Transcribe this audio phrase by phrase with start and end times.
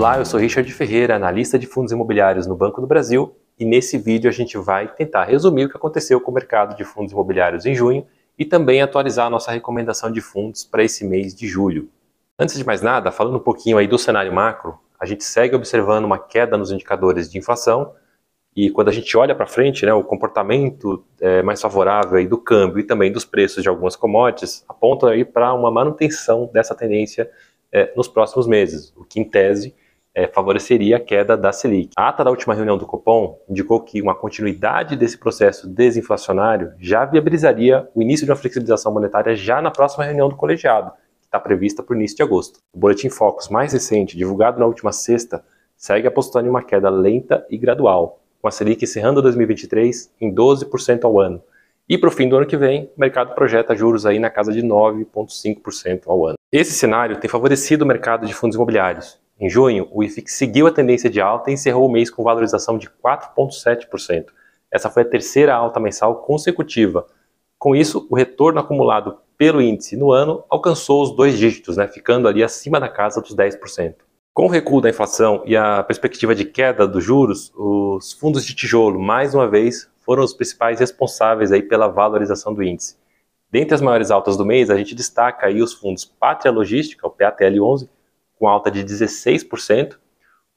[0.00, 3.98] Olá, eu sou Richard Ferreira, analista de fundos imobiliários no Banco do Brasil, e nesse
[3.98, 7.66] vídeo a gente vai tentar resumir o que aconteceu com o mercado de fundos imobiliários
[7.66, 8.06] em junho
[8.38, 11.90] e também atualizar a nossa recomendação de fundos para esse mês de julho.
[12.38, 16.06] Antes de mais nada, falando um pouquinho aí do cenário macro, a gente segue observando
[16.06, 17.92] uma queda nos indicadores de inflação
[18.56, 22.38] e quando a gente olha para frente, né, o comportamento é, mais favorável aí do
[22.38, 27.30] câmbio e também dos preços de algumas commodities aponta aí para uma manutenção dessa tendência
[27.70, 29.74] é, nos próximos meses, o que em tese
[30.14, 31.92] é, favoreceria a queda da Selic.
[31.96, 37.04] A ata da última reunião do Copom indicou que uma continuidade desse processo desinflacionário já
[37.04, 41.38] viabilizaria o início de uma flexibilização monetária já na próxima reunião do colegiado, que está
[41.38, 42.58] prevista para o início de agosto.
[42.72, 45.44] O Boletim Focus mais recente, divulgado na última sexta,
[45.76, 51.04] segue apostando em uma queda lenta e gradual, com a Selic encerrando 2023 em 12%
[51.04, 51.42] ao ano.
[51.88, 54.52] E para o fim do ano que vem, o mercado projeta juros aí na casa
[54.52, 56.36] de 9,5% ao ano.
[56.52, 59.18] Esse cenário tem favorecido o mercado de fundos imobiliários.
[59.40, 62.76] Em junho, o IFIX seguiu a tendência de alta e encerrou o mês com valorização
[62.76, 64.26] de 4,7%.
[64.70, 67.06] Essa foi a terceira alta mensal consecutiva.
[67.58, 72.28] Com isso, o retorno acumulado pelo índice no ano alcançou os dois dígitos, né, ficando
[72.28, 73.94] ali acima da casa dos 10%.
[74.34, 78.54] Com o recuo da inflação e a perspectiva de queda dos juros, os fundos de
[78.54, 82.96] tijolo, mais uma vez, foram os principais responsáveis aí pela valorização do índice.
[83.50, 87.10] Dentre as maiores altas do mês, a gente destaca aí os fundos Pátria Logística, o
[87.10, 87.88] PATL11,
[88.40, 89.98] com alta de 16%,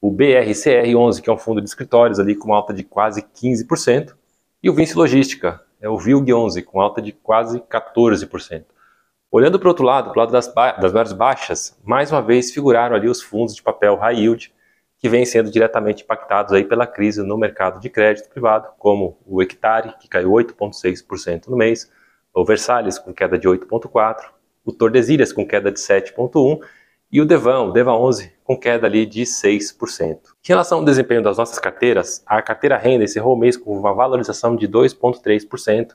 [0.00, 4.14] o BRCR11, que é um fundo de escritórios ali com alta de quase 15%,
[4.62, 8.64] e o Vinci Logística, é o VILG11, com alta de quase 14%.
[9.30, 12.22] Olhando para o outro lado, para o lado das, ba das maiores baixas, mais uma
[12.22, 14.50] vez figuraram ali os fundos de papel high yield,
[14.98, 19.42] que vêm sendo diretamente impactados aí pela crise no mercado de crédito privado, como o
[19.42, 21.92] Hectare, que caiu 8,6% no mês,
[22.32, 24.30] o Versalhes com queda de 8,4%,
[24.64, 26.60] o Tordesilhas com queda de 7,1%
[27.14, 30.10] e o Devan, o Deva 11, com queda ali de 6%.
[30.10, 33.94] Em relação ao desempenho das nossas carteiras, a carteira renda encerrou o mês com uma
[33.94, 35.92] valorização de 2,3%,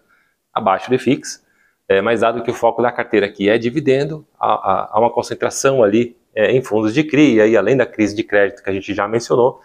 [0.54, 1.46] abaixo do IFIX,
[1.90, 5.84] é, mas dado que o foco da carteira aqui é dividendo, há, há uma concentração
[5.84, 8.94] ali é, em fundos de CRI, e além da crise de crédito que a gente
[8.94, 9.60] já mencionou,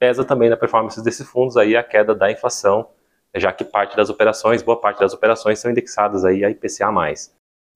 [0.00, 2.88] pesa também na performance desses fundos aí a queda da inflação,
[3.36, 6.90] já que parte das operações, boa parte das operações são indexadas aí a IPCA+.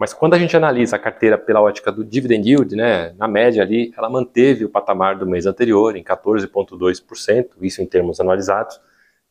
[0.00, 3.62] Mas quando a gente analisa a carteira pela ótica do dividend yield, né, na média
[3.62, 8.80] ali, ela manteve o patamar do mês anterior em 14,2%, isso em termos anualizados,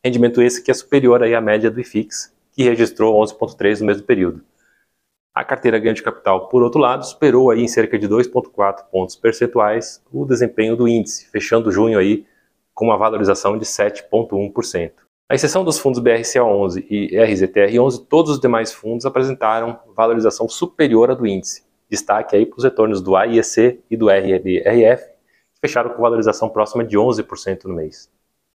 [0.04, 4.04] rendimento esse que é superior aí à média do IFIX, que registrou 11,3% no mesmo
[4.04, 4.44] período.
[5.34, 9.16] A carteira ganho de capital, por outro lado, superou aí em cerca de 2,4 pontos
[9.16, 12.24] percentuais o desempenho do índice, fechando junho aí
[12.72, 14.92] com uma valorização de 7,1%.
[15.30, 21.14] A exceção dos fundos BRCA11 e RZTR11, todos os demais fundos apresentaram valorização superior à
[21.14, 21.62] do índice.
[21.88, 25.04] Destaque aí para os retornos do AIEC e do RBRF,
[25.54, 28.10] que fecharam com valorização próxima de 11% no mês.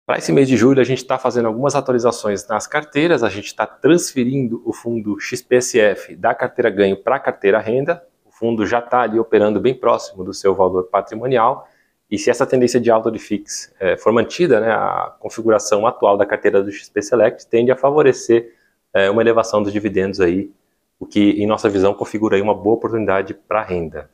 [0.06, 3.48] Para esse mês de julho, a gente está fazendo algumas atualizações nas carteiras, a gente
[3.48, 8.78] está transferindo o fundo XPSF da carteira ganho para a carteira renda, o fundo já
[8.78, 11.68] está ali operando bem próximo do seu valor patrimonial,
[12.12, 16.14] e se essa tendência de alta de FIX é, for mantida, né, a configuração atual
[16.14, 18.52] da carteira do XP Select tende a favorecer
[18.92, 20.52] é, uma elevação dos dividendos aí,
[21.00, 24.10] o que, em nossa visão, configura aí uma boa oportunidade para renda.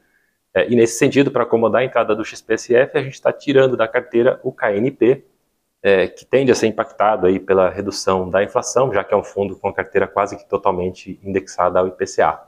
[0.54, 3.88] É, e nesse sentido, para acomodar a entrada do XPSF, a gente está tirando da
[3.88, 5.25] carteira o KNP,
[5.82, 9.25] é, que tende a ser impactado aí pela redução da inflação, já que é um
[9.25, 12.42] fundo com a carteira quase que totalmente indexada ao IPCA.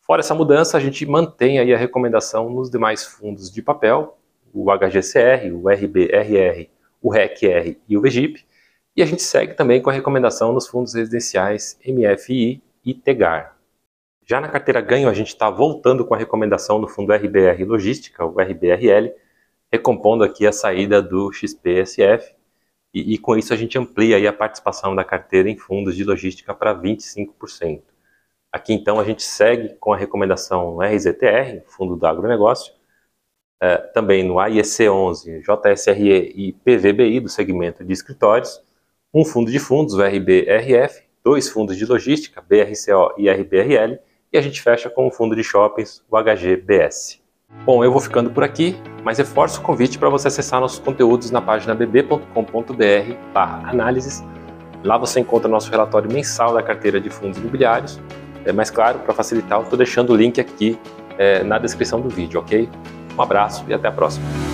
[0.00, 4.18] Fora essa mudança, a gente mantém aí a recomendação nos demais fundos de papel,
[4.52, 6.68] o HGCR, o RBRR,
[7.00, 8.44] o RECR e o VGIP.
[8.94, 13.56] E a gente segue também com a recomendação nos fundos residenciais MFI e TEGAR.
[14.24, 18.24] Já na carteira ganho, a gente está voltando com a recomendação no fundo RBR Logística,
[18.24, 19.12] o RBRL,
[19.70, 22.34] recompondo aqui a saída do XPSF,
[22.94, 26.54] e, e com isso a gente amplia a participação da carteira em fundos de logística
[26.54, 27.82] para 25%.
[28.52, 32.74] Aqui então a gente segue com a recomendação RZTR, Fundo do Agronegócio,
[33.62, 38.60] é, também no AIEC11, JSRE e PVBI do segmento de escritórios,
[39.14, 44.00] um fundo de fundos, o RBRF, dois fundos de logística, BRCO e RBRL,
[44.32, 47.20] e a gente fecha com o fundo de shoppings, o HGBS.
[47.64, 48.74] Bom, eu vou ficando por aqui,
[49.04, 52.24] mas reforço o convite para você acessar nossos conteúdos na página bb.com.br
[53.34, 54.24] análises.
[54.82, 58.00] Lá você encontra nosso relatório mensal da carteira de fundos imobiliários.
[58.44, 60.76] É mais claro, para facilitar, eu estou deixando o link aqui
[61.16, 62.68] é, na descrição do vídeo, ok?
[63.22, 64.51] Abraço e até a próxima.